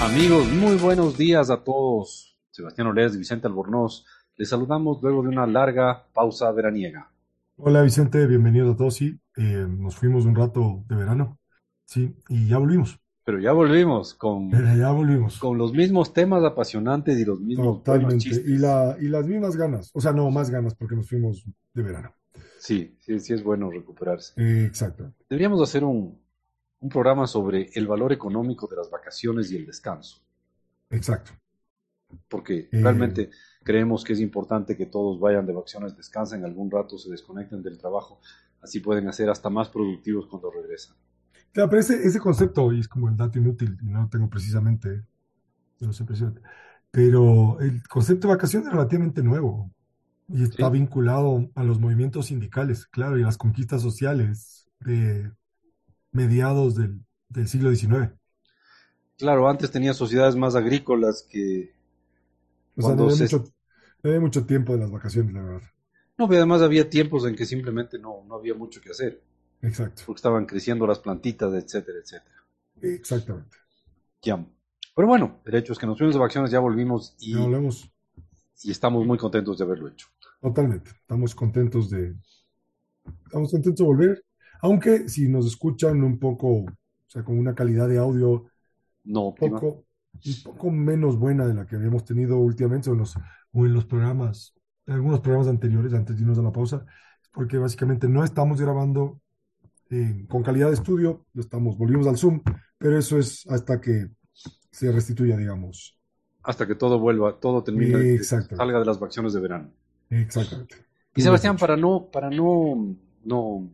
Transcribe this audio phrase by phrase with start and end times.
[0.00, 2.34] Amigos, muy buenos días a todos.
[2.50, 4.06] Sebastián Oles y Vicente Albornoz.
[4.36, 7.12] Les saludamos luego de una larga pausa veraniega.
[7.56, 8.94] Hola Vicente, bienvenido a todos.
[8.94, 11.38] Sí, eh, nos fuimos un rato de verano.
[11.84, 12.98] Sí, y ya volvimos.
[13.24, 15.38] Pero ya volvimos con, Pero ya volvimos.
[15.38, 18.28] con los mismos temas apasionantes y los mismos Totalmente.
[18.46, 19.90] Y, la, y las mismas ganas.
[19.92, 21.44] O sea, no, más ganas porque nos fuimos
[21.74, 22.14] de verano.
[22.58, 24.32] Sí, sí, sí es bueno recuperarse.
[24.38, 25.12] Eh, exacto.
[25.28, 26.19] Deberíamos hacer un,
[26.80, 30.22] un programa sobre el valor económico de las vacaciones y el descanso,
[30.90, 31.32] Exacto.
[32.28, 32.80] porque Eh.
[32.82, 33.30] realmente
[33.62, 37.78] creemos que es importante que todos vayan de vacaciones, descansen algún rato, se desconecten del
[37.78, 38.20] trabajo,
[38.62, 40.96] así pueden hacer hasta más productivos cuando regresan.
[41.52, 45.04] Claro, pero ese, ese concepto, y es como el dato inútil, no tengo precisamente,
[45.80, 46.42] no sé precisamente,
[46.90, 49.70] pero el concepto de vacación es relativamente nuevo
[50.28, 50.72] y está Sí.
[50.72, 55.32] vinculado a los movimientos sindicales, claro, y las conquistas sociales de
[56.12, 58.14] mediados del, del siglo XIX.
[59.16, 61.72] Claro, antes tenía sociedades más agrícolas que...
[62.76, 63.44] O sea, no había se- mucho,
[64.02, 65.68] no había mucho tiempo de las vacaciones, la verdad.
[66.18, 69.20] No, pero además había tiempos en que simplemente no, no había mucho que hacer,
[69.62, 72.44] Exacto, porque estaban creciendo las plantitas, etcétera, etcétera.
[72.82, 73.58] exactamente.
[74.22, 74.44] Ya.
[74.94, 77.90] Pero bueno, el hecho es que nos fuimos de vacaciones, ya volvimos y, Ya hablamos
[78.62, 80.08] y estamos muy contentos de haberlo hecho.
[80.40, 80.90] totalmente.
[80.90, 82.14] Estamos contentos de,
[83.24, 84.24] estamos contentos de volver,
[84.62, 86.66] aunque si nos escuchan un poco, o
[87.06, 88.46] sea, con una calidad de audio
[89.04, 89.84] No un poco,
[90.24, 93.14] un poco menos buena de la que habíamos tenido últimamente o en los,
[93.52, 94.54] o en los programas,
[94.86, 96.84] en algunos programas anteriores, antes de irnos a la pausa,
[97.32, 99.20] porque básicamente no estamos grabando
[99.90, 102.42] eh, con calidad de estudio, lo estamos, volvimos al Zoom,
[102.78, 104.08] pero eso es hasta que
[104.70, 105.98] se restituya, digamos.
[106.42, 108.56] hasta que todo vuelva, todo termine, Exacto.
[108.56, 109.72] salga de las vacaciones de verano.
[110.10, 110.76] Exactamente.
[111.14, 113.70] Y Sebastián, para no, para no, no,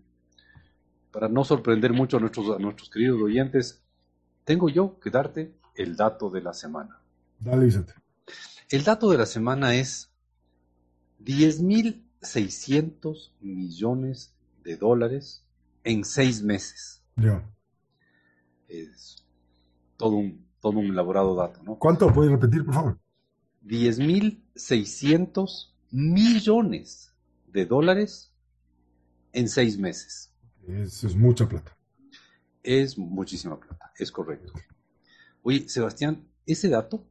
[1.16, 3.82] para no sorprender mucho a nuestros, a nuestros queridos oyentes,
[4.44, 7.00] tengo yo que darte el dato de la semana.
[7.40, 7.94] Dale, Vicente.
[8.68, 10.10] El dato de la semana es
[11.24, 15.42] 10.600 millones de dólares
[15.84, 17.00] en seis meses.
[17.16, 17.42] Ya.
[18.68, 19.24] Es
[19.96, 21.76] todo un, todo un elaborado dato, ¿no?
[21.76, 22.12] ¿Cuánto?
[22.12, 22.98] ¿Puedes repetir, por favor?
[23.64, 27.14] 10.600 millones
[27.46, 28.30] de dólares
[29.32, 30.30] en seis meses.
[30.66, 31.76] Eso es mucha plata.
[32.62, 34.52] Es muchísima plata, es correcto.
[35.42, 37.04] Oye, Sebastián, ese dato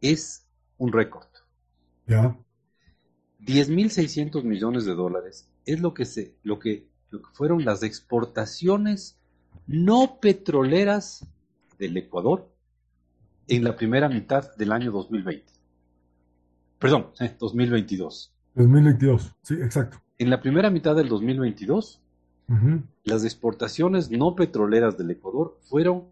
[0.00, 0.46] es
[0.78, 1.26] un récord.
[2.06, 2.38] Ya.
[3.40, 9.18] 10.600 millones de dólares es lo que, se, lo, que, lo que fueron las exportaciones
[9.66, 11.26] no petroleras
[11.78, 12.48] del Ecuador
[13.48, 15.52] en la primera mitad del año 2020.
[16.78, 18.32] Perdón, eh, 2022.
[18.54, 19.34] 2022.
[19.42, 20.00] Sí, exacto.
[20.18, 22.00] En la primera mitad del 2022,
[22.48, 22.82] Ujú.
[23.04, 26.04] las exportaciones no petroleras del Ecuador fueron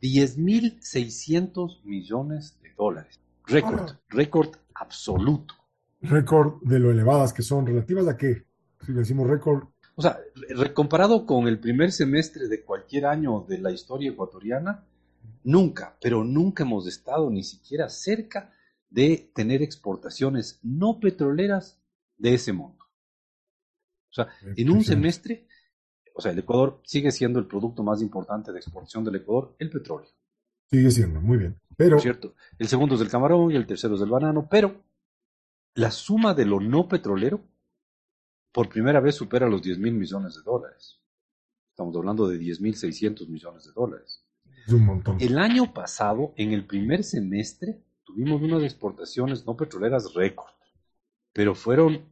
[0.00, 3.20] 10.600 millones de dólares.
[3.46, 4.00] Récord, Ah.
[4.08, 5.54] récord absoluto.
[6.00, 8.44] Récord de lo elevadas que son, relativas a qué.
[8.84, 10.18] Si le decimos récord, O sea,
[10.72, 14.86] comparado con el primer semestre de cualquier año de la historia ecuatoriana,
[15.44, 18.50] nunca, pero nunca hemos estado ni siquiera cerca
[18.88, 21.78] de tener exportaciones no petroleras
[22.16, 22.81] de ese monto.
[24.12, 25.46] O sea, en un semestre,
[26.14, 29.70] o sea, el Ecuador sigue siendo el producto más importante de exportación del Ecuador, el
[29.70, 30.10] petróleo.
[30.70, 31.58] sigue siendo, muy bien.
[31.78, 32.34] Pero, ¿cierto?
[32.58, 34.84] El segundo es del camarón y el tercero es del banano, pero
[35.74, 37.40] la suma de lo no petrolero
[38.52, 41.00] por primera vez supera los 10 mil millones de dólares.
[41.70, 44.26] Estamos hablando de 10 mil 600 millones de dólares.
[44.66, 45.16] es un montón.
[45.20, 50.52] El año pasado, en el primer semestre, tuvimos unas exportaciones no petroleras récord,
[51.32, 52.11] pero fueron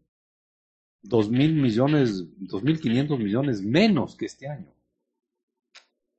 [1.03, 4.73] 2 mil millones, 2 mil 500 millones menos que este año.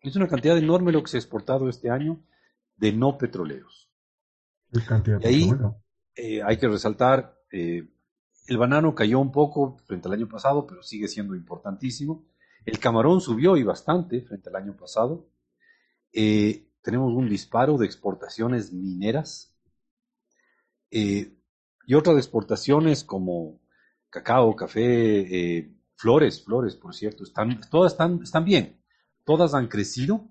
[0.02, 2.20] Es una cantidad enorme lo que se ha exportado este año
[2.76, 3.90] de no petroleros.
[4.72, 5.52] Qué cantidad y ahí-.
[6.16, 7.88] Eh, hay que resaltar, eh,
[8.48, 12.26] el banano cayó un poco frente al año pasado, pero sigue siendo importantísimo.
[12.66, 15.30] El camarón subió y bastante frente al año pasado.
[16.12, 19.56] Eh, tenemos un disparo de exportaciones mineras
[20.90, 23.61] y otras exportaciones como
[24.12, 28.80] cacao, café, eh, flores, flores, por cierto, están, todas están, están bien,
[29.26, 30.30] todas han crecido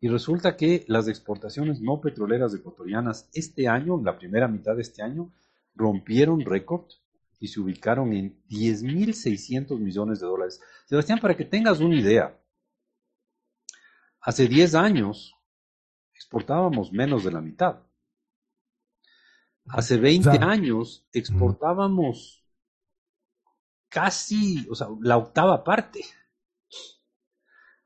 [0.00, 4.82] y resulta que las exportaciones no petroleras ecuatorianas este año, en la primera mitad de
[4.82, 5.32] este año,
[5.74, 6.86] rompieron récord
[7.38, 10.60] y se ubicaron en 10.600 millones de dólares.
[10.86, 12.38] Sebastián, para que tengas una idea,
[14.20, 15.34] hace 10 años
[16.14, 17.80] exportábamos menos de la mitad.
[19.66, 22.43] Hace 20 O sea, años exportábamos
[23.94, 26.00] casi, o sea, la octava parte.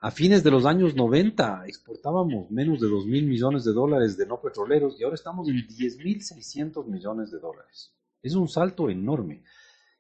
[0.00, 4.25] A fines de los años 90 exportábamos menos de 2 mil millones de dólares de
[4.25, 7.93] no petroleros y ahora estamos en 10.600 millones de dólares.
[8.22, 9.43] Es un salto enorme.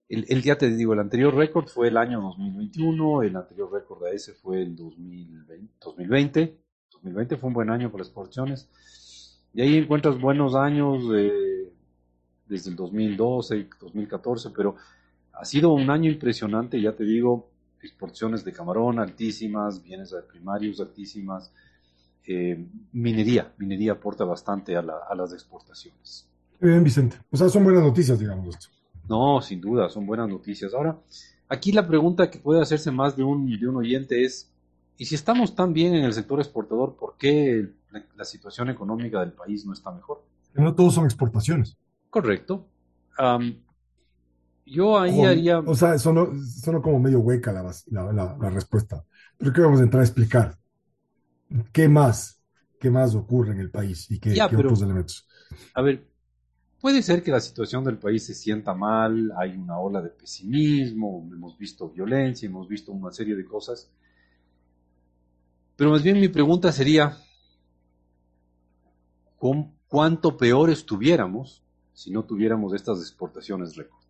[0.08, 4.04] El, el, ya te digo, el anterior récord fue el año 2021, el anterior récord
[4.04, 6.58] a ese fue el 2020, 2020.
[6.90, 8.70] 2020 fue un buen año para exportaciones.
[9.52, 11.70] Y ahí encuentras buenos años eh,
[12.46, 14.76] desde el 2012, 2014, pero
[15.40, 17.48] ha sido un año impresionante, ya te digo,
[17.80, 21.52] exportaciones de camarón altísimas, bienes primarios altísimas,
[22.26, 26.28] eh, minería, minería aporta bastante a, la, a las exportaciones.
[26.60, 27.16] Bien, Vicente.
[27.30, 28.68] O sea, son buenas noticias, digamos esto.
[29.08, 30.74] No, sin duda, son buenas noticias.
[30.74, 30.98] Ahora,
[31.48, 34.52] aquí la pregunta que puede hacerse más de un, de un oyente es,
[34.96, 39.20] ¿y si estamos tan bien en el sector exportador, por qué la, la situación económica
[39.20, 40.24] del país no está mejor?
[40.52, 41.76] Que no todos son exportaciones.
[42.10, 42.66] Correcto.
[43.18, 43.54] Um,
[44.70, 45.58] yo ahí haría...
[45.60, 46.28] O sea, sonó,
[46.62, 49.04] sonó como medio hueca la, la, la, la respuesta.
[49.36, 50.58] Pero que vamos a entrar a explicar.
[51.72, 52.42] ¿Qué más?
[52.80, 54.10] ¿Qué más ocurre en el país?
[54.10, 55.26] ¿Y qué, Ya, qué pero- otros elementos?
[55.74, 56.06] A ver,
[56.80, 61.28] puede ser que la situación del país se sienta mal, hay una ola de pesimismo,
[61.32, 63.90] hemos visto violencia, hemos visto una serie de cosas.
[65.76, 67.16] Pero más bien mi pregunta sería,
[69.38, 71.62] ¿con ¿cuánto peor estuviéramos
[71.94, 74.02] si no tuviéramos estas exportaciones récord?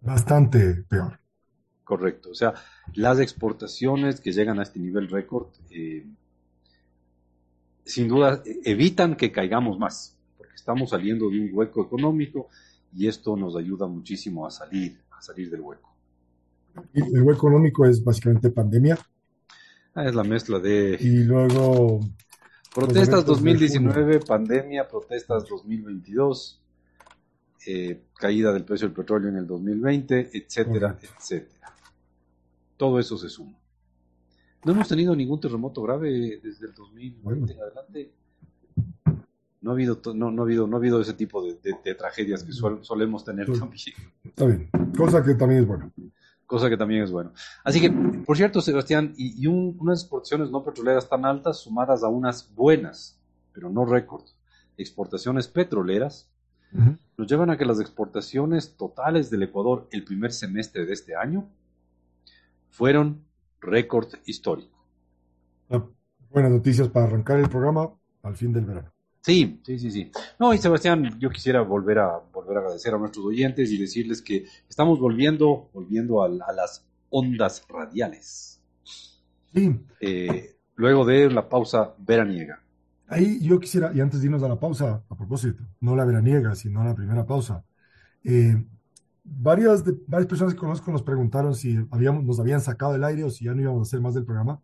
[0.00, 1.18] Bastante peor.
[1.84, 2.30] Correcto.
[2.30, 2.54] O sea,
[2.94, 6.06] las exportaciones que llegan a este nivel récord, eh,
[7.84, 12.48] sin duda, evitan que caigamos más, porque estamos saliendo de un hueco económico
[12.94, 15.94] y esto nos ayuda muchísimo a salir, a salir del hueco.
[16.94, 18.98] Y el hueco económico es básicamente pandemia
[19.94, 22.00] Ah, Es la mezcla de y luego
[22.72, 26.60] protestas eventos de 2019, pandemia, protestas 2022,
[27.66, 31.16] eh, caída del precio del petróleo en el 2020, etcétera, Correcto.
[31.18, 31.74] etcétera.
[32.76, 33.56] Todo eso se suma.
[34.64, 37.46] No hemos tenido ningún terremoto grave desde el 2020 Bueno.
[37.46, 38.10] en adelante.
[39.62, 41.94] No ha habido, no, no ha habido, no ha habido ese tipo de, de- de
[41.94, 43.58] tragedias que solemos tener Sí.
[43.58, 44.70] también, está bien.
[44.96, 45.90] Cosa que también es buena.
[46.46, 47.32] cosa que también es bueno.
[47.62, 52.02] Así que, por cierto, Sebastián, y, y un- unas exportaciones no petroleras tan altas sumadas
[52.02, 53.20] a unas buenas,
[53.52, 54.24] pero no récord,
[54.76, 56.28] exportaciones petroleras,
[56.72, 61.48] Nos llevan a que las exportaciones totales del Ecuador el primer semestre de este año
[62.70, 63.24] fueron
[63.60, 64.84] récord histórico.
[65.68, 65.84] Ah,
[66.30, 67.90] Buenas noticias para arrancar el programa
[68.22, 68.92] al fin del verano.
[69.20, 70.10] Sí, sí, sí, sí.
[70.38, 74.22] No, y Sebastián, yo quisiera volver a volver a agradecer a nuestros oyentes y decirles
[74.22, 78.60] que estamos volviendo, volviendo a, a las ondas radiales.
[79.52, 82.62] Sí, eh, luego de la pausa veraniega.
[83.10, 86.54] Ahí yo quisiera, y antes de irnos a la pausa, a propósito, no la veraniega,
[86.56, 87.64] sino la primera pausa.
[88.24, 88.64] eh,
[89.24, 93.24] varias, de- varias personas que conozco nos preguntaron si habíamos, nos habían sacado del aire
[93.24, 94.62] o si ya no íbamos a hacer más del programa.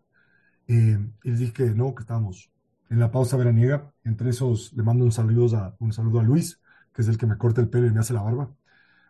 [0.68, 2.50] Eh, y les dije que no, que estábamos
[2.90, 3.92] en la pausa veraniega.
[4.04, 6.60] Entre esos, le mando un saludo a, un saludo a Luis,
[6.92, 8.54] que es el que me corta el pelo y me hace la barba.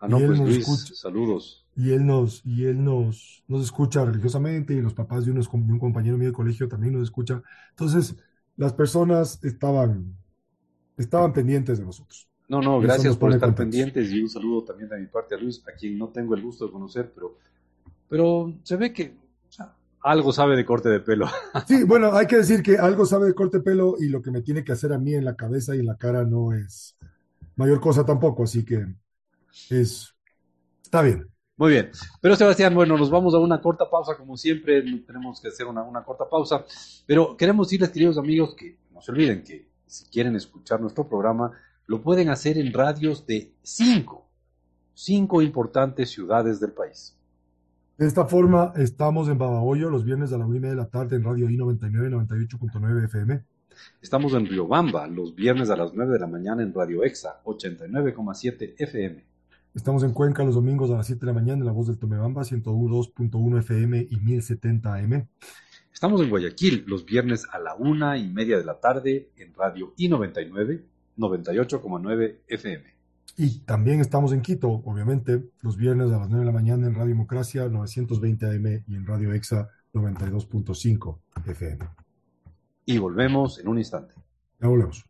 [0.01, 0.95] Ah, no, Y él pues nos Luis, escucha.
[0.95, 1.67] saludos.
[1.75, 5.73] Y él nos, y él nos, nos escucha religiosamente y los papás de, unos, de
[5.73, 7.43] un compañero mío de colegio también nos escucha.
[7.71, 8.17] Entonces,
[8.57, 10.17] las personas estaban,
[10.97, 12.29] estaban pendientes de nosotros.
[12.49, 13.77] No, no, gracias por estar contentos.
[13.77, 16.43] pendientes y un saludo también de mi parte a Luis, a quien no tengo el
[16.43, 17.39] gusto de conocer, pero,
[18.09, 19.17] pero se ve que
[19.49, 21.27] o sea, algo sabe de corte de pelo.
[21.67, 24.31] Sí, bueno, hay que decir que algo sabe de corte de pelo y lo que
[24.31, 26.97] me tiene que hacer a mí en la cabeza y en la cara no es
[27.57, 28.87] mayor cosa tampoco, así que
[29.71, 30.15] es,
[30.83, 31.29] está bien.
[31.57, 31.91] Muy bien.
[32.21, 35.83] Pero Sebastián, bueno, nos vamos a una corta pausa, como siempre, tenemos que hacer una,
[35.83, 36.65] una corta pausa,
[37.07, 41.53] pero queremos decirles, queridos amigos, que no se olviden que si quieren escuchar nuestro programa,
[41.87, 44.29] lo pueden hacer en radios de cinco,
[44.93, 47.17] cinco importantes ciudades del país.
[47.97, 50.91] De esta forma, estamos en Babahoyo los viernes a la una y media de la
[50.91, 53.43] tarde en Radio I99, 98.9 FM.
[54.03, 58.75] Estamos en Riobamba los viernes a las 9 de la mañana en Radio Exa 89,7
[58.77, 59.36] FM.
[59.77, 61.99] Estamos en Cuenca los domingos a las 7 de la mañana en La Voz del
[61.99, 65.29] Tomebamba, 102.1 FM y 1070 AM.
[65.93, 69.95] Estamos en Guayaquil los viernes a la una y media de la tarde en Radio
[69.99, 70.83] I99
[71.19, 72.85] 98,9 FM.
[73.37, 76.95] Y también estamos en Quito, obviamente, los viernes a las 9 de la mañana en
[76.95, 81.87] Radio Democracia 920 AM y en Radio Exa 92.5 FM.
[82.87, 84.15] Y volvemos en un instante.
[84.59, 85.05] Ya volvemos.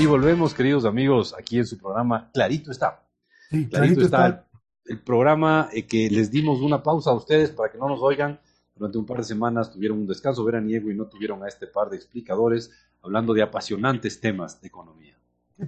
[0.00, 3.02] Y volvemos, queridos amigos, aquí en su programa Clarito está.
[3.50, 4.48] Sí, Clarito, clarito está, está.
[4.86, 8.38] el programa eh, que les dimos una pausa a ustedes para que no nos oigan.
[8.76, 11.90] Durante un par de semanas tuvieron un descanso veraniego y no tuvieron a este par
[11.90, 12.70] de explicadores
[13.02, 15.18] hablando de apasionantes temas de economía.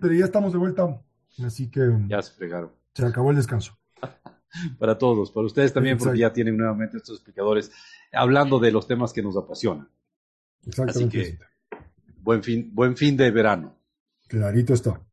[0.01, 1.03] pero ya estamos de vuelta,
[1.45, 2.71] así que ya se fregaron.
[2.95, 3.77] Se acabó el descanso.
[4.79, 7.73] para todos, para ustedes también, porque ya tienen nuevamente estos explicadores
[8.13, 9.89] hablando de los temas que nos apasionan.
[10.65, 11.21] Exactamente.
[11.21, 11.79] Así que,
[12.23, 13.80] buen fin, buen fin de verano.
[14.31, 15.05] Clarito está.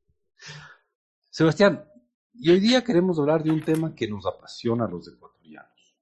[1.31, 1.83] Sebastián,
[2.35, 5.97] y hoy día queremos hablar de un tema que nos apasiona a los ecuatorianos.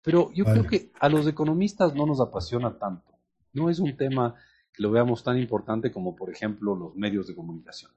[0.00, 3.12] Pero yo creo que a los economistas no nos apasiona tanto.
[3.52, 4.34] No es un tema
[4.72, 7.92] que lo veamos tan importante como, por ejemplo, los medios de comunicación.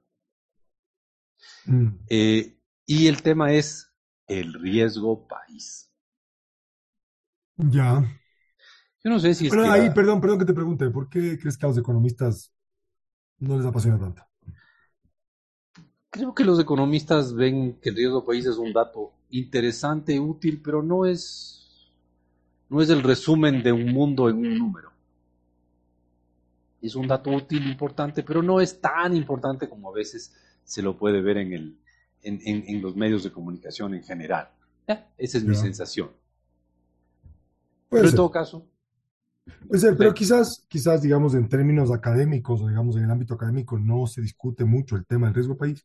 [1.64, 1.88] Mm.
[2.10, 3.94] Eh, y el tema es
[4.26, 5.90] el riesgo país.
[7.56, 8.04] Ya.
[9.02, 11.56] Yo no sé si es Pero ahí, perdón, perdón que te pregunte, ¿por qué crees
[11.56, 12.52] que a los economistas
[13.38, 14.22] no les apasiona tanto?
[16.10, 20.82] Creo que los economistas ven que el riesgo país es un dato interesante, útil, pero
[20.82, 21.90] no es,
[22.68, 24.90] no es el resumen de un mundo en un número.
[26.80, 30.96] Es un dato útil, importante, pero no es tan importante como a veces se lo
[30.96, 31.78] puede ver en, el,
[32.22, 34.50] en, en, los medios de comunicación en general.
[35.18, 36.10] Esa es mi sensación.
[37.90, 38.66] pero en todo caso,
[39.68, 43.78] Puede ser, pero quizás, quizás, digamos, en términos académicos o digamos en el ámbito académico
[43.78, 45.84] no se discute mucho el tema del riesgo país,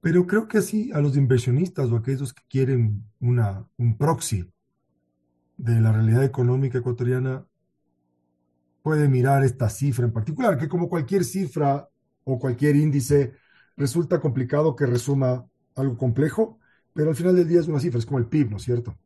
[0.00, 4.50] pero creo que sí a los inversionistas o a aquellos que quieren una, un proxy
[5.58, 7.44] de la realidad económica ecuatoriana
[8.82, 11.88] puede mirar esta cifra en particular, que como cualquier cifra
[12.24, 13.34] o cualquier índice
[13.76, 15.46] resulta complicado que resuma
[15.76, 16.58] algo complejo,
[16.94, 18.96] pero al final del día es una cifra, es como el PIB, ¿no es cierto?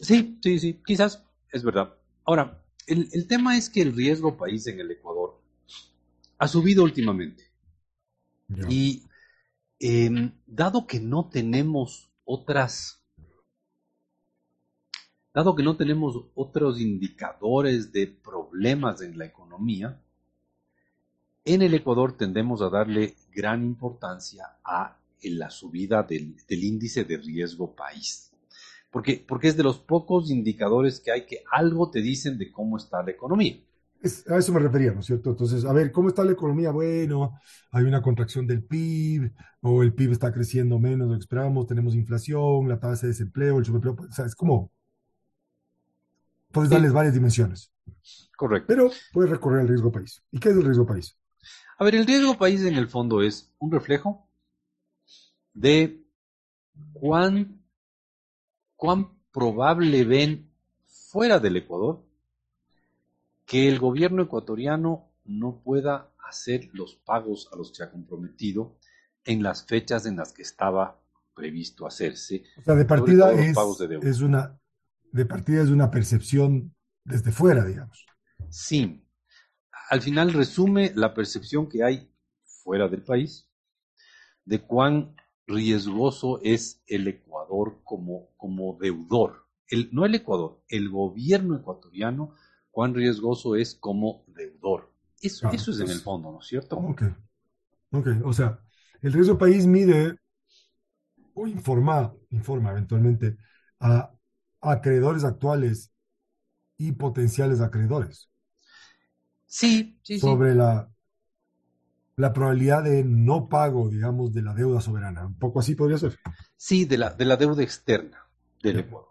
[0.00, 1.94] Sí, sí, sí, quizás es verdad.
[2.30, 5.42] Ahora, el, tema es que el riesgo país en el Ecuador
[6.38, 7.50] ha subido últimamente.
[8.68, 9.02] Y
[9.80, 13.02] em, dado que no tenemos otras,
[15.34, 20.00] dado que no tenemos otros indicadores de problemas en la economía,
[21.44, 27.74] en el Ecuador tendemos a darle gran importancia a la subida del índice de riesgo
[27.74, 28.29] país
[28.90, 32.76] porque, porque es de los pocos indicadores que hay que algo te dicen de cómo
[32.76, 33.56] está la economía.
[34.28, 35.30] a eso me refería, ¿no es cierto?
[35.30, 36.70] Entonces, a ver, ¿cómo está la economía?
[36.72, 37.38] Bueno,
[37.70, 39.32] hay una contracción del PIB,
[39.62, 43.12] o el PIB está creciendo menos de lo que esperábamos, tenemos inflación, la tasa de
[43.12, 44.70] desempleo, el subempleo, o sea, es como...
[46.50, 47.72] Puedes darles varias dimensiones.
[48.36, 48.66] Correcto.
[48.66, 50.20] Pero puedes recorrer el riesgo país.
[50.32, 51.16] ¿Y qué es el riesgo país?
[51.78, 54.28] A ver, el riesgo país en el fondo es un reflejo
[55.54, 56.02] de
[56.92, 57.59] cuán
[58.80, 60.50] cuán probable ven
[60.86, 62.02] fuera del Ecuador
[63.44, 68.78] que el gobierno ecuatoriano no pueda hacer los pagos a los que ha comprometido
[69.24, 70.98] en las fechas en las que estaba
[71.34, 72.44] previsto hacerse.
[72.56, 73.54] O sea, de partida es,
[74.02, 74.58] es, una
[75.12, 78.06] de partida es una percepción desde fuera, digamos.
[78.48, 79.04] Sí.
[79.90, 82.10] Al final resume la percepción que hay
[82.44, 83.46] fuera del país
[84.46, 85.16] de cuán
[85.50, 89.46] riesgoso es el Ecuador como, como deudor.
[89.68, 92.34] El, no el Ecuador, el gobierno ecuatoriano,
[92.70, 94.92] cuán riesgoso es como deudor.
[95.20, 96.76] Eso, eso es en el fondo, ¿no es cierto?
[96.76, 97.02] Ok.
[97.92, 98.60] Ok, o sea,
[99.02, 100.16] el riesgo país mide
[101.34, 103.36] o informa, informa eventualmente
[103.80, 104.12] a
[104.60, 105.92] acreedores actuales
[106.76, 108.30] y potenciales acreedores.
[109.46, 110.88] Sí, sí, sobre la
[112.20, 115.26] la probabilidad de no pago, digamos, de la deuda soberana.
[115.26, 116.18] Un poco así podría ser.
[116.56, 118.28] Sí, de la, de la deuda externa
[118.62, 119.08] del Ecuador.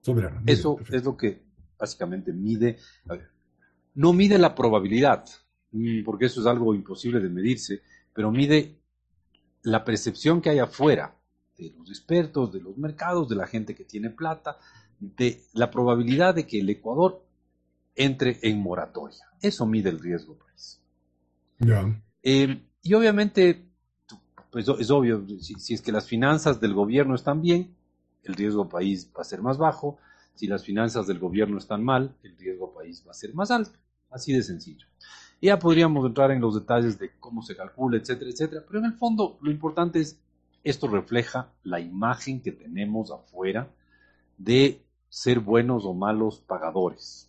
[0.00, 0.42] Soberana.
[0.46, 1.42] Eso es lo que
[1.78, 2.78] básicamente mide.
[3.94, 5.24] no mide la probabilidad,
[5.72, 7.82] mm, porque eso es algo imposible de medirse,
[8.14, 8.78] pero mide
[9.62, 11.16] la percepción que hay afuera
[11.58, 14.58] de los expertos, de los mercados, de la gente que tiene plata,
[15.00, 17.24] de la probabilidad de que el Ecuador
[17.96, 19.26] entre en moratoria.
[19.40, 20.80] Eso mide el riesgo, pues.
[21.58, 22.02] Ya.
[22.22, 23.64] Eh, y obviamente,
[24.50, 27.74] pues es obvio, si, es que las finanzas del gobierno están bien,
[28.24, 29.98] el riesgo país va a ser más bajo.
[30.34, 33.78] Si las finanzas del gobierno están mal, el riesgo país va a ser más alto.
[34.10, 34.86] Así de sencillo.
[35.40, 38.64] Ya podríamos entrar en los detalles de cómo se calcula, etcétera, etcétera.
[38.66, 40.18] Pero en el fondo, lo importante es,
[40.62, 43.68] esto refleja la imagen que tenemos afuera
[44.38, 47.28] de ser buenos o malos pagadores.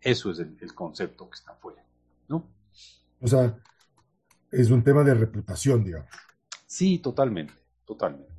[0.00, 1.84] Eso es el, el concepto que está afuera,
[2.28, 2.44] ¿no?
[3.20, 3.58] O sea,
[4.50, 6.10] es un tema de reputación, digamos.
[6.66, 8.32] Sí, totalmente, totalmente.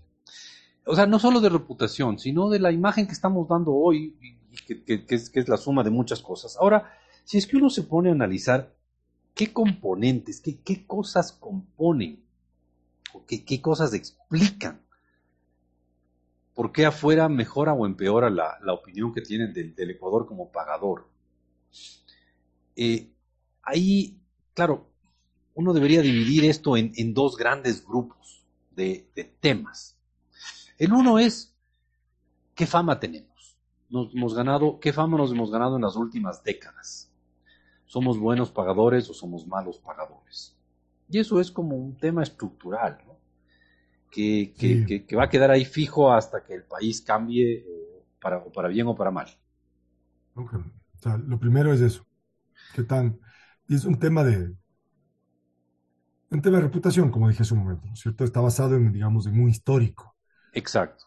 [0.86, 4.16] O sea, no solo de reputación, sino de la imagen que estamos dando hoy,
[4.66, 6.58] que, es, la suma de muchas cosas.
[6.58, 6.92] Ahora,
[7.24, 8.74] si es que uno se pone a analizar
[9.36, 12.24] qué componentes, qué, qué cosas componen,
[13.14, 14.82] o qué, qué cosas explican
[16.60, 20.52] por qué afuera mejora o empeora la, la opinión que tienen del, del Ecuador como
[20.52, 21.08] pagador.
[22.76, 23.14] Eh,
[23.64, 24.20] ahí,
[24.54, 24.90] claro,
[25.60, 29.98] uno debería dividir esto en, en dos grandes grupos de, de, temas.
[30.78, 31.54] El uno es,
[32.56, 33.58] ¿qué fama tenemos?
[33.90, 37.12] Nos hemos ganado, ¿Qué fama nos hemos ganado en las últimas décadas?
[37.86, 40.56] ¿Somos buenos pagadores o somos malos pagadores?
[41.10, 43.18] Y eso es como un tema estructural, ¿no?
[44.10, 45.02] que, que, sí.
[45.02, 47.66] que, va a quedar ahí fijo hasta que el país cambie
[48.22, 49.28] para, para bien o para mal.
[50.36, 50.60] Okay.
[50.60, 52.06] O sea, lo primero es eso.
[52.74, 53.20] ¿Qué tan?
[53.68, 54.56] Es un tema de
[56.32, 58.24] un tema de reputación, como dije hace un momento, ¿no es cierto?
[58.24, 60.16] Está basado en, digamos, en un histórico.
[60.54, 61.06] Exacto.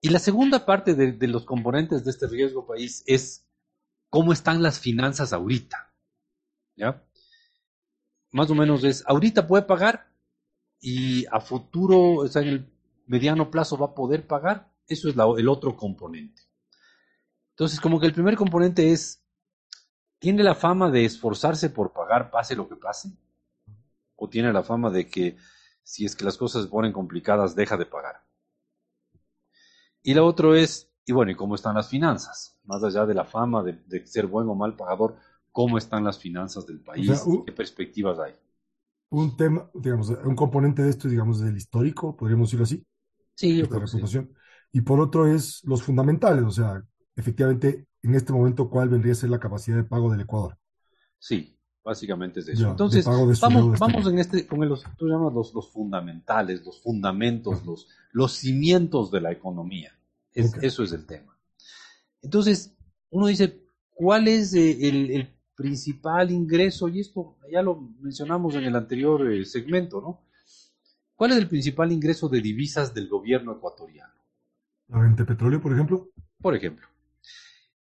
[0.00, 3.46] Y la segunda parte de, los componentes de este riesgo país es
[4.10, 5.94] cómo están las finanzas ahorita.
[6.76, 7.04] ¿Ya?
[8.32, 10.10] Más o menos es, ahorita puede pagar,
[10.80, 12.72] y a futuro, o sea, en el
[13.06, 16.42] mediano plazo va a poder pagar, eso es el otro componente.
[17.50, 19.22] Entonces, como que el primer componente es,
[20.18, 23.10] ¿tiene la fama de esforzarse por pagar pase lo que pase?
[24.22, 25.36] ¿O tiene la fama de que
[25.82, 28.16] si es que las cosas se ponen complicadas, deja de pagar?
[30.02, 32.56] Y la otra es, y bueno, ¿y cómo están las finanzas?
[32.64, 35.16] Más allá de la fama de, de ser buen o mal pagador,
[35.50, 37.10] ¿cómo están las finanzas del país?
[37.10, 38.34] O sea, ¿Qué perspectivas hay?
[39.10, 42.84] un tema, digamos, un componente de esto, digamos, del histórico, podríamos decirlo así.
[43.34, 43.98] Sí, yo creo sí.
[44.72, 46.82] Y por otro es los fundamentales, o sea,
[47.16, 50.56] efectivamente, en este momento, ¿cuál vendría a ser la capacidad de pago del Ecuador?
[51.18, 52.62] Sí, básicamente es eso.
[52.62, 57.60] Ya, Entonces, vamos, vamos en este, con los, tú llamas los, los fundamentales, los fundamentos,
[57.60, 57.66] uh -huh.
[57.66, 59.92] los, los cimientos de la economía.
[60.32, 60.68] Es, okay.
[60.68, 61.36] Eso es el tema.
[62.22, 62.74] Entonces,
[63.10, 68.74] uno dice, ¿cuál es el, el principal ingreso, y esto ya lo mencionamos en el
[68.74, 70.20] anterior eh, segmento, ¿no?
[71.14, 74.12] ¿Cuál es el principal ingreso de divisas del gobierno ecuatoriano?
[74.88, 76.10] ¿La venta de petróleo, por ejemplo?
[76.40, 76.86] Por ejemplo.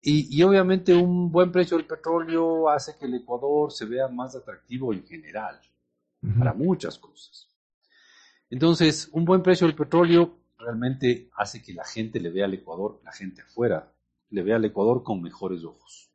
[0.02, 4.34] Y, y, obviamente un buen precio del petróleo hace que el Ecuador se vea más
[4.34, 5.60] atractivo en general,
[6.22, 6.38] uh -huh.
[6.38, 7.50] para muchas cosas.
[8.48, 13.00] Entonces, un buen precio del petróleo realmente hace que la gente le vea al Ecuador,
[13.04, 13.92] la gente afuera,
[14.30, 16.10] le vea al Ecuador con mejores ojos.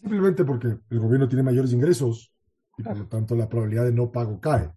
[0.00, 2.32] Simplemente porque el gobierno tiene mayores ingresos
[2.76, 4.72] y por lo tanto la probabilidad de no pago cae.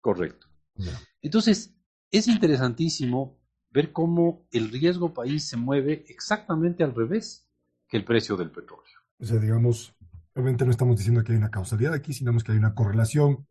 [0.00, 0.46] Correcto.
[0.76, 0.90] No.
[1.22, 1.74] Entonces,
[2.10, 3.38] es interesantísimo
[3.70, 7.45] ver cómo el riesgo país se mueve exactamente al revés
[7.88, 8.84] que el precio del petróleo.
[9.18, 9.94] O sea, digamos,
[10.34, 13.46] obviamente no estamos diciendo que hay una causalidad aquí, sino que hay una correlación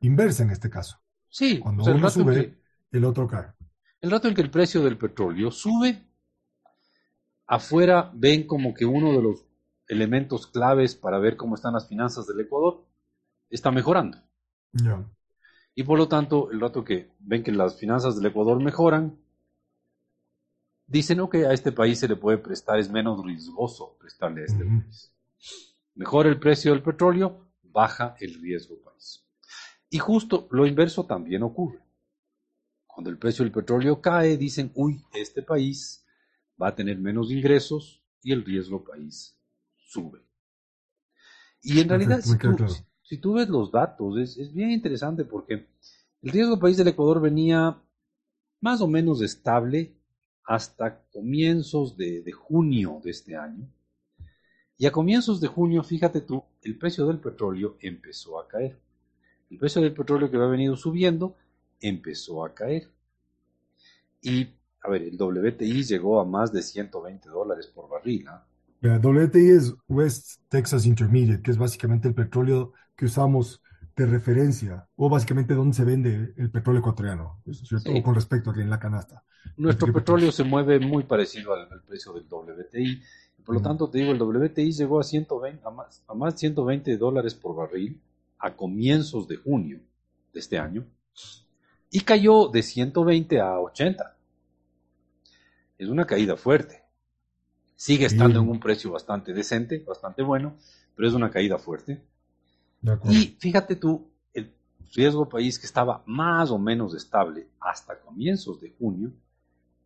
[0.00, 1.00] inversa en este caso.
[1.28, 1.58] Sí.
[1.58, 2.34] Cuando o sea, uno sube,
[2.90, 3.52] que, el otro cae.
[4.00, 6.06] El rato en que el precio del petróleo sube,
[7.46, 9.44] afuera ven como que uno de los
[9.88, 12.86] elementos claves para ver cómo están las finanzas del Ecuador,
[13.48, 14.18] está mejorando.
[14.72, 15.08] Yeah.
[15.74, 19.18] Y por lo tanto, el rato que ven que las finanzas del Ecuador mejoran,
[20.88, 24.64] dicen, ok, a este país se le puede prestar, es menos riesgoso prestarle a este
[24.64, 24.82] uh -huh.
[24.82, 25.12] país.
[25.94, 29.24] Mejora el precio del petróleo, baja el riesgo país.
[29.90, 31.80] Y justo lo inverso también ocurre.
[32.86, 36.04] Cuando el precio del petróleo cae, dicen, uy, este país
[36.60, 39.38] va a tener menos ingresos y el riesgo país
[39.76, 40.20] sube.
[41.62, 42.68] Y en realidad, si tú, claro.
[42.68, 45.68] si, si tú, ves los datos, es, es, bien interesante porque
[46.22, 47.80] el riesgo país del Ecuador venía
[48.60, 49.97] más o menos estable
[50.48, 53.68] hasta comienzos de, de junio de este año.
[54.78, 58.78] Y a comienzos de junio, fíjate tú, el precio del petróleo empezó a caer.
[59.50, 61.36] El precio del petróleo que había venido subiendo
[61.82, 62.88] empezó a caer.
[64.22, 64.48] Y,
[64.80, 68.22] a ver, el WTI llegó a más de 120 dólares por barril.
[68.22, 68.40] ¿eh?
[68.80, 73.62] La WTI es West Texas Intermediate, que es básicamente el petróleo que usamos
[73.94, 77.92] de referencia, o básicamente donde se vende el petróleo ecuatoriano, ¿cierto?
[77.92, 78.02] Sí.
[78.02, 79.24] con respecto a que en la canasta.
[79.56, 83.02] Nuestro petróleo se mueve muy parecido al, al precio del WTI.
[83.44, 86.96] Por lo tanto, te digo, el WTI llegó a, 120, a, más, a más 120
[86.98, 88.00] dólares por barril
[88.38, 89.80] a comienzos de junio
[90.32, 90.86] de este año
[91.90, 94.16] y cayó de 120 a 80.
[95.78, 96.82] Es una caída fuerte.
[97.76, 98.44] Sigue estando sí.
[98.44, 100.56] en un precio bastante decente, bastante bueno,
[100.94, 102.02] pero es una caída fuerte.
[103.08, 104.52] Y fíjate tú, el
[104.94, 109.12] riesgo país que estaba más o menos estable hasta comienzos de junio,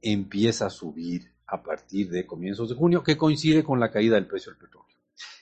[0.03, 4.27] empieza a subir a partir de comienzos de junio, que coincide con la caída del
[4.27, 4.97] precio del petróleo.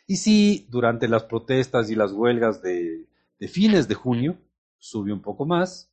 [0.07, 3.07] Y sí, durante las protestas y las huelgas de,
[3.49, 4.37] fines de junio,
[4.79, 5.93] sube un poco más,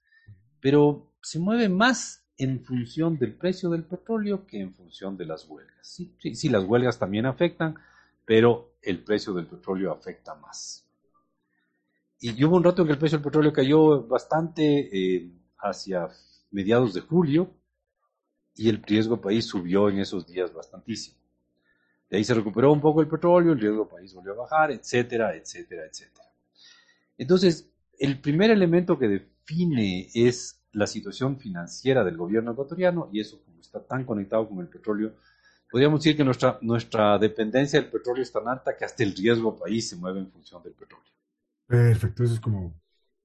[0.60, 5.48] pero se mueve más en función del precio del petróleo que en función de las
[5.48, 5.88] huelgas.
[5.88, 7.76] Sí, sí, sí, las huelgas también afectan,
[8.26, 10.86] pero el precio del petróleo afecta más.
[12.20, 16.10] Y hubo un rato en que el precio del petróleo cayó bastante eh, hacia
[16.50, 17.52] mediados de julio
[18.58, 21.18] y el riesgo país subió en esos días bastantísimo.
[22.10, 25.36] De ahí se recuperó un poco el petróleo, el riesgo país volvió a bajar, etcétera,
[25.36, 26.30] etcétera, etcétera.
[27.18, 33.42] Entonces, el primer elemento que define es la situación financiera del gobierno ecuatoriano y eso
[33.44, 35.14] como está tan conectado con el petróleo,
[35.70, 39.58] podríamos decir que nuestra, nuestra dependencia del petróleo es tan alta que hasta el riesgo
[39.58, 41.06] país se mueve en función del petróleo.
[41.66, 42.80] Perfecto, eso es como,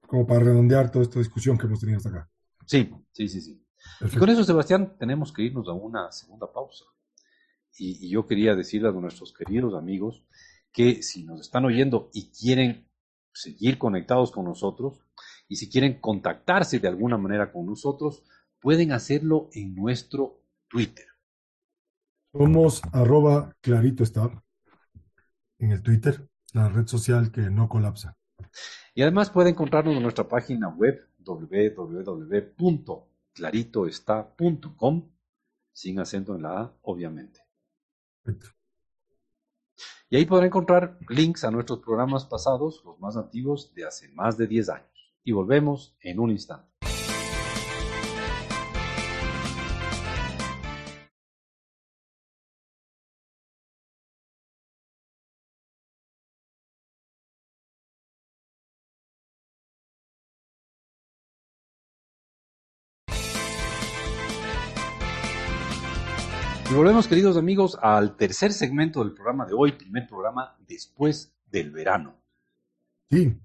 [0.06, 2.30] como para redondear toda esta discusión que hemos tenido hasta acá.
[2.66, 3.62] Sí, sí, sí, sí.
[4.00, 6.84] Y con eso, Sebastián, tenemos que irnos a una segunda pausa.
[7.76, 10.24] Y, y, yo quería decirle a nuestros queridos amigos
[10.72, 12.88] que si nos están oyendo y quieren
[13.32, 15.00] seguir conectados con nosotros,
[15.48, 18.24] y si quieren contactarse de alguna manera con nosotros,
[18.60, 21.06] pueden hacerlo en nuestro Twitter.
[22.32, 24.30] Somos arroba clarito está
[25.58, 28.16] en el Twitter, la red social que no colapsa.
[28.94, 31.06] Y además puede encontrarnos en nuestra página web
[33.38, 35.10] www.claritoestá.com,
[35.72, 37.40] sin acento en la A, obviamente.
[40.10, 44.36] Y ahí podrá encontrar links a nuestros programas pasados, los más antiguos de hace más
[44.36, 45.14] de 10 años.
[45.24, 46.71] Y volvemos en un instante.
[66.72, 71.70] Y volvemos, queridos amigos, al tercer segmento del programa de hoy, primer programa después del
[71.70, 72.14] verano.
[73.10, 73.38] Sí,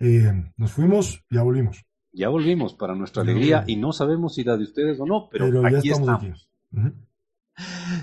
[0.00, 1.86] eh, nos fuimos, ya volvimos.
[2.12, 5.66] Ya volvimos, para nuestra alegría, y no sabemos si la de ustedes o no, pero,
[5.66, 6.50] aquí estamos.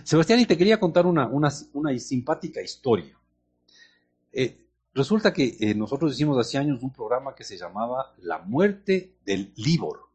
[0.03, 3.15] Sebastián, y te quería contar una, una, una simpática historia.
[4.33, 9.11] Eh, resulta que eh, nosotros hicimos hace años un programa que se llamaba La muerte
[9.23, 10.05] del Libor.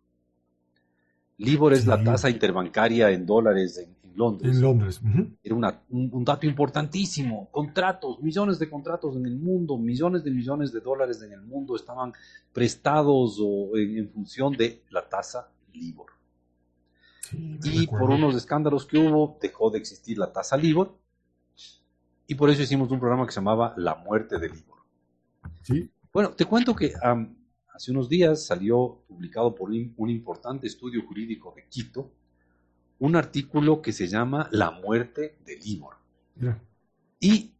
[1.38, 4.54] Libor es la tasa interbancaria en dólares en, Londres.
[4.54, 5.00] En Londres.
[5.42, 5.54] Era
[5.88, 7.48] un, dato importantísimo.
[7.50, 11.76] Contratos, millones de contratos en el mundo, millones de millones de dólares en el mundo
[11.76, 12.12] estaban
[12.52, 16.10] prestados o en, función de la tasa LIBOR.
[17.32, 20.96] y por unos escándalos que hubo, dejó de existir la tasa LIBOR.
[22.26, 24.78] Y por eso hicimos un programa que se llamaba La muerte de LIBOR.
[25.62, 25.90] Sí.
[26.12, 26.92] Bueno, te cuento que
[27.74, 32.12] hace unos días salió publicado por un importante estudio jurídico de Quito,
[33.00, 35.96] un artículo que se llama La muerte de Libor.
[37.18, 37.52] Y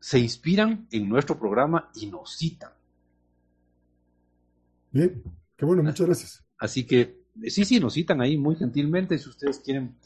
[0.00, 2.70] se inspiran en nuestro programa y nos citan.
[4.90, 5.22] Bien,
[5.56, 6.44] qué bueno, muchas gracias.
[6.56, 9.18] Así que, sí, sí, nos citan ahí muy gentilmente.
[9.18, 9.96] Si ustedes quieren,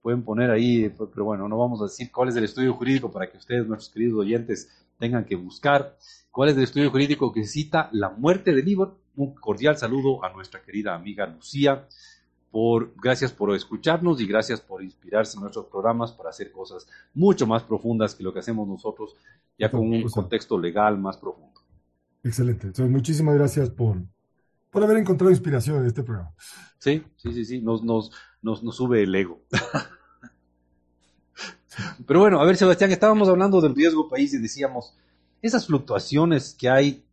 [0.00, 3.28] pueden poner ahí, pero bueno, no vamos a decir cuál es el estudio jurídico para
[3.28, 5.98] que ustedes, nuestros queridos oyentes, tengan que buscar
[6.30, 8.96] cuál es el estudio jurídico que cita la muerte de Libor.
[9.16, 11.88] Un cordial saludo a nuestra querida amiga Lucía
[12.96, 17.62] gracias por escucharnos y gracias por inspirarse en nuestros programas para hacer cosas mucho más
[17.62, 19.16] profundas que lo que hacemos nosotros,
[19.58, 21.60] ya con un contexto legal más profundo.
[22.22, 22.68] Excelente.
[22.68, 23.98] Entonces, muchísimas gracias por,
[24.70, 26.34] por haber encontrado inspiración en este programa.
[26.78, 28.10] Sí, sí, sí, sí, nos, nos,
[28.42, 29.40] nos, nos sube el ego.
[32.06, 34.96] Pero bueno, a ver, Sebastián, estábamos hablando del riesgo país y decíamos,
[35.42, 37.05] esas fluctuaciones que hay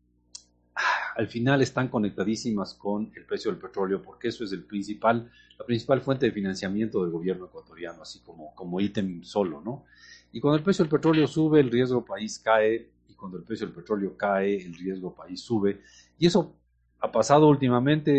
[1.15, 5.65] al final están conectadísimas con el precio del petróleo, porque eso es el principal, la
[5.65, 9.85] principal fuente de financiamiento del gobierno ecuatoriano, así como, como ítem solo, ¿no?
[10.31, 13.67] Y cuando el precio del petróleo sube, el riesgo país cae, y cuando el precio
[13.67, 15.81] del petróleo cae, el riesgo país sube.
[16.17, 16.55] Y eso
[16.99, 18.11] ha pasado últimamente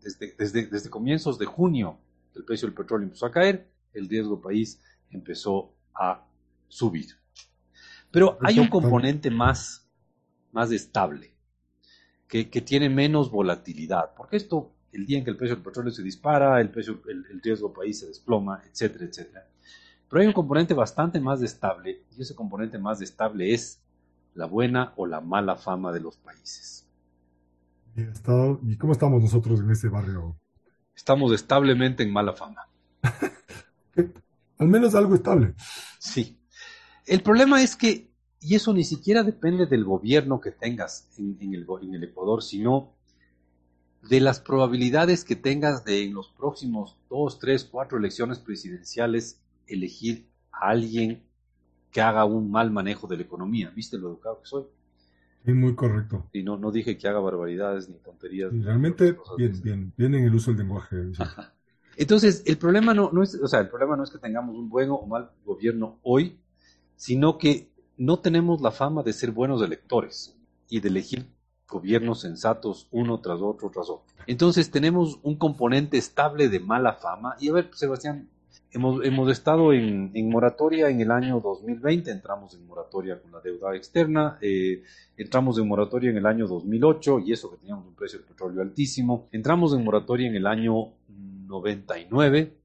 [0.00, 1.98] desde, desde, desde comienzos de junio,
[2.34, 6.26] el precio del petróleo empezó a caer, el riesgo país empezó a
[6.68, 7.06] subir.
[8.10, 9.86] Pero hay un componente más,
[10.52, 11.33] más estable
[12.42, 16.02] que, tiene menos volatilidad, porque esto, el día en que el precio del petróleo se
[16.02, 19.46] dispara, el, precio, el, riesgo país se desploma, etcétera, etcétera.
[20.08, 23.80] Pero hay un componente bastante más estable, y ese componente más estable es
[24.34, 26.88] la buena o la mala fama de los países.
[27.94, 30.36] ¿Y cómo estamos nosotros en ese barrio?
[30.96, 32.68] Estamos establemente en mala fama.
[34.58, 35.54] Al menos algo estable.
[36.00, 36.40] Sí.
[37.06, 38.12] El problema es que
[38.44, 42.92] y eso ni siquiera depende del gobierno que tengas en, el, en, el, Ecuador, sino
[44.02, 50.28] de las probabilidades que tengas de en los próximos dos, tres, cuatro elecciones presidenciales elegir
[50.52, 51.22] a alguien
[51.90, 53.72] que haga un mal manejo de la economía.
[53.74, 54.64] ¿Viste lo educado que soy?
[55.46, 56.28] Sí, muy correcto.
[56.34, 58.52] Y no, no dije que haga barbaridades ni tonterías.
[58.52, 60.96] realmente, bien, bien, bien en el uso del lenguaje.
[61.96, 64.68] Entonces, el problema no, no es, o sea, el problema no es que tengamos un
[64.68, 66.38] buen o mal gobierno hoy,
[66.96, 70.36] sino que no tenemos la fama de ser buenos electores
[70.68, 71.26] y de elegir
[71.68, 74.14] gobiernos sensatos uno tras otro tras otro.
[74.26, 77.36] Entonces tenemos un componente estable de mala fama.
[77.40, 78.28] Y a ver, Sebastián,
[78.70, 83.40] hemos, hemos estado en, en moratoria en el año 2020, entramos en moratoria con la
[83.40, 84.82] deuda externa, eh,
[85.16, 88.62] entramos en moratoria en el año 2008 y eso que teníamos un precio del petróleo
[88.62, 92.63] altísimo, entramos en moratoria en el año 99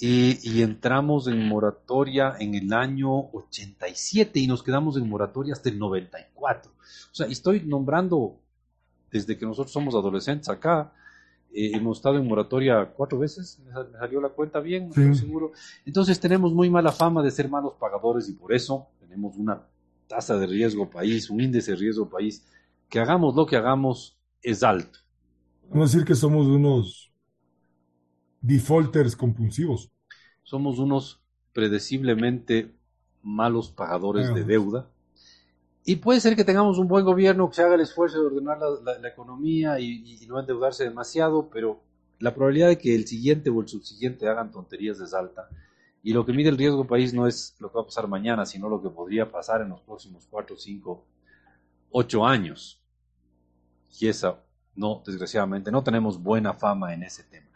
[0.00, 5.68] y, y, entramos en moratoria en el año 87 y nos quedamos en moratoria hasta
[5.68, 6.70] el 94.
[6.70, 8.38] O sea, estoy nombrando
[9.10, 10.92] desde que nosotros somos adolescentes acá,
[11.52, 15.14] eh, hemos estado en moratoria cuatro veces, me salió la cuenta bien, sí.
[15.14, 15.52] seguro.
[15.86, 19.62] Entonces tenemos muy mala fama de ser malos pagadores y por eso tenemos una
[20.06, 22.44] tasa de riesgo país, un índice de riesgo país,
[22.88, 24.98] que hagamos lo que hagamos es alto.
[25.70, 27.07] Vamos a decir que somos unos
[28.40, 29.90] defaulters compulsivos.
[30.42, 31.20] Somos unos
[31.52, 32.74] predeciblemente
[33.22, 34.88] malos pagadores de deuda.
[35.84, 38.58] Y puede ser que tengamos un buen gobierno que se haga el esfuerzo de ordenar
[38.58, 41.80] la, la, la economía y, y, no endeudarse demasiado, pero
[42.18, 45.48] la probabilidad de que el siguiente o el subsiguiente hagan tonterías es alta.
[46.02, 48.44] Y lo que mide el riesgo país no es lo que va a pasar mañana,
[48.44, 51.04] sino lo que podría pasar en los próximos 4, 5,
[51.90, 52.82] 8 años.
[53.98, 54.42] Y esa,
[54.74, 57.47] no, desgraciadamente, no tenemos buena fama en ese tema.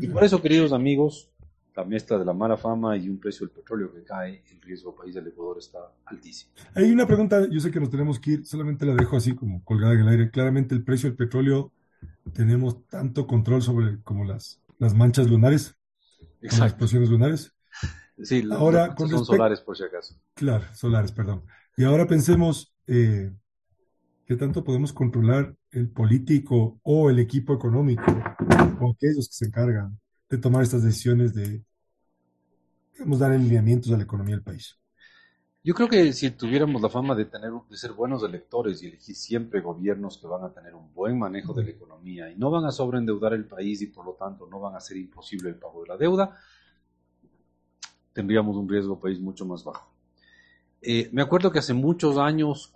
[0.00, 1.30] Y por eso, queridos amigos,
[1.76, 4.94] la mezcla de la mala fama y un precio del petróleo que cae, el riesgo
[4.94, 6.52] país del Ecuador está altísimo.
[6.74, 9.62] Hay una pregunta, yo sé que nos tenemos que ir, solamente la dejo así como
[9.64, 10.30] colgada en el aire.
[10.30, 11.72] Claramente el precio del petróleo,
[12.32, 15.76] tenemos tanto control sobre como las, las manchas lunares,
[16.40, 17.54] las explosiones lunares.
[18.22, 20.14] Sí, ahora, con son solares por si acaso.
[20.34, 21.44] Claro, solares, perdón.
[21.76, 23.32] Y ahora pensemos, eh,
[24.26, 28.10] ¿qué tanto podemos controlar el político o el equipo económico
[28.80, 31.62] o aquellos que se encargan de tomar estas decisiones de,
[32.94, 34.76] digamos, dar lineamientos a la economía del país?
[35.62, 39.14] Yo creo que si tuviéramos la fama de tener de ser buenos electores y elegir
[39.14, 42.64] siempre gobiernos que van a tener un buen manejo de la economía y no van
[42.64, 45.82] a sobreendeudar el país y por lo tanto no van a hacer imposible el pago
[45.82, 46.34] de la deuda,
[48.14, 49.86] tendríamos un riesgo país mucho más bajo.
[50.80, 52.72] Eh, me acuerdo que hace muchos años,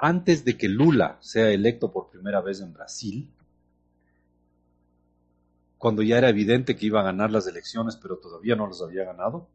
[0.00, 3.30] antes de que Lula sea electo por primera vez en Brasil,
[5.76, 9.04] cuando ya era evidente que iba a ganar las elecciones, pero todavía no las había
[9.04, 9.48] ganado,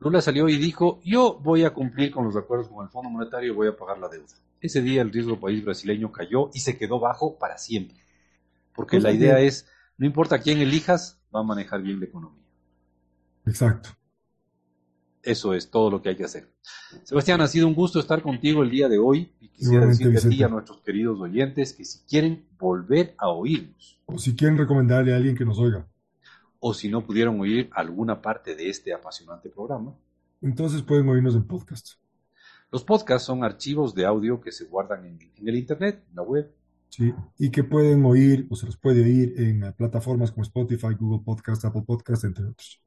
[0.00, 3.52] Lula salió y dijo, yo voy a cumplir con los acuerdos con el Fondo Monetario
[3.52, 4.34] y voy a pagar la deuda.
[4.60, 7.98] Ese día el riesgo país brasileño cayó y se quedó bajo para siempre.
[8.74, 12.42] Porque pues la idea es, no importa quién elijas, va a manejar bien la economía.
[13.44, 13.90] Exacto.
[15.22, 16.48] Eso es todo lo que hay que hacer.
[17.04, 20.22] Sebastián, ha sido un gusto estar contigo el día de hoy y quisiera decirle a
[20.22, 24.56] ti y a nuestros queridos oyentes que si quieren volver a oírnos, o si quieren
[24.56, 25.86] recomendarle a alguien que nos oiga,
[26.58, 29.94] o si no pudieron oír alguna parte de este apasionante programa,
[30.40, 31.88] entonces pueden oírnos en podcast.
[32.72, 36.22] Los podcasts son archivos de audio que se guardan en, en el Internet, en la
[36.22, 36.50] web.
[36.88, 41.22] Sí, y que pueden oír o se los puede oír en plataformas como Spotify, Google
[41.24, 42.82] Podcast, Apple Podcast, entre otros.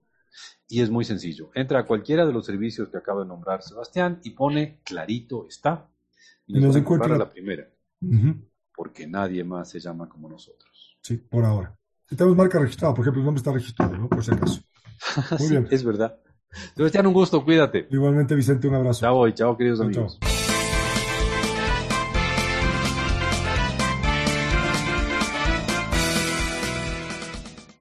[0.68, 1.52] Y es muy sencillo.
[1.54, 5.90] Entra a cualquiera de los servicios que acaba de nombrar Sebastián y pone clarito está.
[6.48, 7.68] Y, y nos encuentra la primera.
[8.02, 8.50] Uh -huh.
[8.76, 10.98] Porque nadie más se llama como nosotros.
[11.02, 11.78] Sí, por ahora.
[12.06, 14.10] Si tenemos marca registrada, por ejemplo, el nombre está registrado, ¿no?
[14.10, 14.62] Por si acaso.
[15.40, 15.68] Muy sí, bien.
[15.70, 16.20] Es verdad.
[16.76, 17.88] Sebastián, un gusto, cuídate.
[17.90, 19.02] Igualmente, Vicente, un abrazo.
[19.02, 20.20] Chao y chao, queridos chao, amigos.
[20.20, 20.33] Chao.